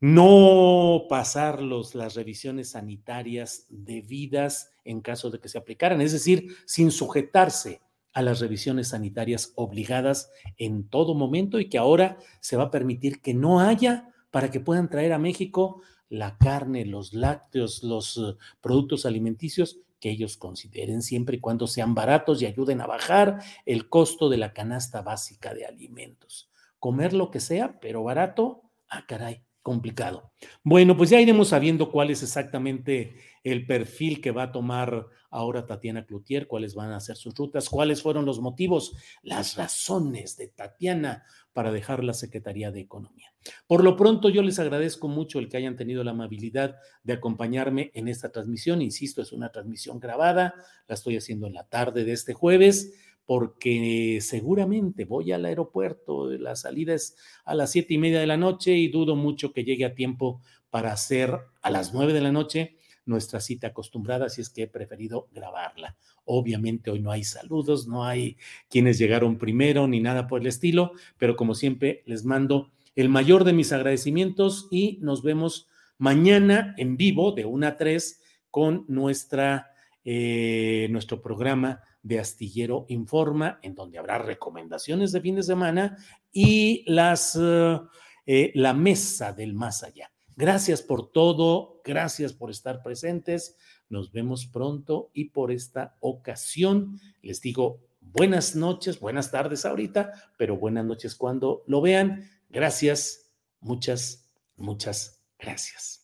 no 0.00 1.04
pasarlos 1.08 1.94
las 1.94 2.16
revisiones 2.16 2.72
sanitarias 2.72 3.66
debidas 3.70 4.72
en 4.84 5.00
caso 5.00 5.30
de 5.30 5.38
que 5.38 5.48
se 5.48 5.56
aplicaran, 5.56 6.00
es 6.00 6.12
decir, 6.12 6.56
sin 6.66 6.90
sujetarse 6.90 7.80
a 8.12 8.22
las 8.22 8.40
revisiones 8.40 8.88
sanitarias 8.88 9.52
obligadas 9.54 10.30
en 10.58 10.88
todo 10.88 11.14
momento 11.14 11.60
y 11.60 11.68
que 11.68 11.78
ahora 11.78 12.18
se 12.40 12.56
va 12.56 12.64
a 12.64 12.70
permitir 12.72 13.20
que 13.20 13.34
no 13.34 13.60
haya 13.60 14.08
para 14.32 14.50
que 14.50 14.58
puedan 14.58 14.90
traer 14.90 15.12
a 15.12 15.18
México 15.18 15.80
la 16.08 16.36
carne, 16.38 16.84
los 16.84 17.14
lácteos, 17.14 17.82
los 17.82 18.16
eh, 18.18 18.36
productos 18.60 19.06
alimenticios 19.06 19.78
que 20.00 20.10
ellos 20.10 20.36
consideren 20.36 21.00
siempre 21.00 21.36
y 21.36 21.40
cuando 21.40 21.66
sean 21.66 21.94
baratos 21.94 22.42
y 22.42 22.46
ayuden 22.46 22.80
a 22.80 22.86
bajar 22.86 23.42
el 23.64 23.88
costo 23.88 24.28
de 24.28 24.36
la 24.36 24.52
canasta 24.52 25.02
básica 25.02 25.54
de 25.54 25.64
alimentos. 25.64 26.50
Comer 26.78 27.14
lo 27.14 27.30
que 27.30 27.40
sea, 27.40 27.80
pero 27.80 28.02
barato, 28.02 28.62
ah, 28.90 29.04
caray, 29.08 29.42
complicado. 29.62 30.30
Bueno, 30.62 30.96
pues 30.96 31.08
ya 31.08 31.20
iremos 31.20 31.48
sabiendo 31.48 31.90
cuál 31.90 32.10
es 32.10 32.22
exactamente 32.22 33.16
el 33.44 33.66
perfil 33.66 34.20
que 34.20 34.32
va 34.32 34.44
a 34.44 34.52
tomar 34.52 35.06
ahora 35.30 35.66
Tatiana 35.66 36.06
Cloutier, 36.06 36.46
cuáles 36.46 36.74
van 36.74 36.92
a 36.92 37.00
ser 37.00 37.16
sus 37.16 37.34
rutas, 37.34 37.68
cuáles 37.68 38.02
fueron 38.02 38.24
los 38.24 38.40
motivos, 38.40 38.96
las 39.22 39.56
razones 39.56 40.36
de 40.36 40.48
Tatiana 40.48 41.24
para 41.52 41.70
dejar 41.70 42.02
la 42.02 42.14
Secretaría 42.14 42.72
de 42.72 42.80
Economía. 42.80 43.32
Por 43.66 43.84
lo 43.84 43.96
pronto, 43.96 44.30
yo 44.30 44.42
les 44.42 44.58
agradezco 44.58 45.08
mucho 45.08 45.38
el 45.38 45.48
que 45.48 45.58
hayan 45.58 45.76
tenido 45.76 46.02
la 46.02 46.12
amabilidad 46.12 46.76
de 47.02 47.12
acompañarme 47.12 47.90
en 47.94 48.08
esta 48.08 48.32
transmisión. 48.32 48.80
Insisto, 48.80 49.20
es 49.20 49.32
una 49.32 49.52
transmisión 49.52 50.00
grabada, 50.00 50.54
la 50.88 50.94
estoy 50.94 51.16
haciendo 51.16 51.46
en 51.46 51.54
la 51.54 51.68
tarde 51.68 52.04
de 52.04 52.12
este 52.12 52.32
jueves 52.32 52.94
porque 53.26 54.18
seguramente 54.20 55.04
voy 55.04 55.32
al 55.32 55.46
aeropuerto, 55.46 56.30
la 56.30 56.56
salida 56.56 56.94
es 56.94 57.16
a 57.44 57.54
las 57.54 57.72
siete 57.72 57.94
y 57.94 57.98
media 57.98 58.20
de 58.20 58.26
la 58.26 58.36
noche 58.36 58.72
y 58.72 58.88
dudo 58.88 59.16
mucho 59.16 59.52
que 59.52 59.64
llegue 59.64 59.86
a 59.86 59.94
tiempo 59.94 60.42
para 60.68 60.92
hacer 60.92 61.34
a 61.62 61.70
las 61.70 61.94
nueve 61.94 62.12
de 62.12 62.20
la 62.20 62.32
noche 62.32 62.76
nuestra 63.06 63.40
cita 63.40 63.68
acostumbrada, 63.68 64.26
así 64.26 64.40
es 64.40 64.50
que 64.50 64.62
he 64.62 64.66
preferido 64.66 65.28
grabarla. 65.32 65.96
Obviamente 66.24 66.90
hoy 66.90 67.00
no 67.00 67.10
hay 67.10 67.24
saludos, 67.24 67.86
no 67.86 68.04
hay 68.04 68.36
quienes 68.68 68.98
llegaron 68.98 69.38
primero 69.38 69.86
ni 69.86 70.00
nada 70.00 70.26
por 70.26 70.40
el 70.40 70.46
estilo, 70.46 70.92
pero 71.18 71.36
como 71.36 71.54
siempre 71.54 72.02
les 72.06 72.24
mando 72.24 72.72
el 72.96 73.08
mayor 73.08 73.44
de 73.44 73.52
mis 73.52 73.72
agradecimientos 73.72 74.68
y 74.70 74.98
nos 75.00 75.22
vemos 75.22 75.68
mañana 75.98 76.74
en 76.78 76.96
vivo 76.96 77.32
de 77.32 77.44
1 77.44 77.66
a 77.66 77.76
3 77.76 78.20
con 78.50 78.84
nuestra, 78.88 79.70
eh, 80.04 80.88
nuestro 80.90 81.20
programa 81.20 81.82
de 82.02 82.20
Astillero 82.20 82.86
Informa, 82.88 83.58
en 83.62 83.74
donde 83.74 83.98
habrá 83.98 84.18
recomendaciones 84.18 85.10
de 85.12 85.20
fin 85.20 85.36
de 85.36 85.42
semana 85.42 85.96
y 86.30 86.84
las, 86.86 87.38
eh, 87.40 88.52
la 88.54 88.74
mesa 88.74 89.32
del 89.32 89.54
más 89.54 89.82
allá. 89.82 90.13
Gracias 90.36 90.82
por 90.82 91.10
todo, 91.12 91.80
gracias 91.84 92.32
por 92.32 92.50
estar 92.50 92.82
presentes. 92.82 93.56
Nos 93.88 94.10
vemos 94.10 94.46
pronto 94.46 95.10
y 95.14 95.26
por 95.26 95.52
esta 95.52 95.96
ocasión 96.00 97.00
les 97.22 97.40
digo 97.40 97.80
buenas 98.00 98.56
noches, 98.56 98.98
buenas 99.00 99.30
tardes 99.30 99.64
ahorita, 99.64 100.12
pero 100.36 100.56
buenas 100.56 100.84
noches 100.84 101.14
cuando 101.14 101.62
lo 101.66 101.80
vean. 101.80 102.28
Gracias, 102.48 103.32
muchas, 103.60 104.28
muchas 104.56 105.24
gracias. 105.38 106.00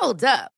Hold 0.00 0.24
up. 0.24 0.57